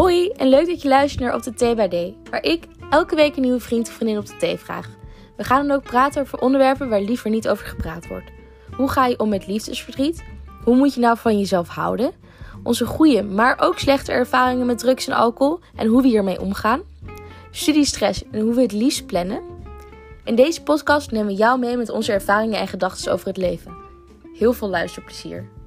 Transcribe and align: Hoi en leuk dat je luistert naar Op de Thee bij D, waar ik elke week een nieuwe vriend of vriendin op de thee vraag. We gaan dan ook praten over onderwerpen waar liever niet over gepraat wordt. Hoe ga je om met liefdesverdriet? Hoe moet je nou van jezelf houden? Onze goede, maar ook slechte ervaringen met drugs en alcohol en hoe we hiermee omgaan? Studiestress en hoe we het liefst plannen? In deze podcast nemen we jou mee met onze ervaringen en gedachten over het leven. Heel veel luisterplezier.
Hoi 0.00 0.28
en 0.28 0.48
leuk 0.48 0.66
dat 0.66 0.82
je 0.82 0.88
luistert 0.88 1.22
naar 1.22 1.34
Op 1.34 1.42
de 1.42 1.54
Thee 1.54 1.74
bij 1.74 1.88
D, 1.88 2.28
waar 2.30 2.42
ik 2.42 2.64
elke 2.90 3.14
week 3.14 3.36
een 3.36 3.42
nieuwe 3.42 3.60
vriend 3.60 3.88
of 3.88 3.94
vriendin 3.94 4.18
op 4.18 4.26
de 4.26 4.36
thee 4.36 4.56
vraag. 4.56 4.88
We 5.36 5.44
gaan 5.44 5.66
dan 5.66 5.76
ook 5.76 5.82
praten 5.82 6.22
over 6.22 6.40
onderwerpen 6.40 6.88
waar 6.88 7.00
liever 7.00 7.30
niet 7.30 7.48
over 7.48 7.66
gepraat 7.66 8.08
wordt. 8.08 8.30
Hoe 8.76 8.88
ga 8.88 9.06
je 9.06 9.18
om 9.18 9.28
met 9.28 9.46
liefdesverdriet? 9.46 10.24
Hoe 10.64 10.76
moet 10.76 10.94
je 10.94 11.00
nou 11.00 11.18
van 11.18 11.38
jezelf 11.38 11.68
houden? 11.68 12.12
Onze 12.62 12.86
goede, 12.86 13.22
maar 13.22 13.56
ook 13.60 13.78
slechte 13.78 14.12
ervaringen 14.12 14.66
met 14.66 14.78
drugs 14.78 15.06
en 15.06 15.14
alcohol 15.14 15.60
en 15.76 15.86
hoe 15.86 16.02
we 16.02 16.08
hiermee 16.08 16.40
omgaan? 16.40 16.80
Studiestress 17.50 18.24
en 18.30 18.40
hoe 18.40 18.54
we 18.54 18.62
het 18.62 18.72
liefst 18.72 19.06
plannen? 19.06 19.42
In 20.24 20.34
deze 20.34 20.62
podcast 20.62 21.10
nemen 21.10 21.26
we 21.26 21.34
jou 21.34 21.58
mee 21.58 21.76
met 21.76 21.90
onze 21.90 22.12
ervaringen 22.12 22.58
en 22.58 22.68
gedachten 22.68 23.12
over 23.12 23.26
het 23.26 23.36
leven. 23.36 23.74
Heel 24.34 24.52
veel 24.52 24.68
luisterplezier. 24.68 25.59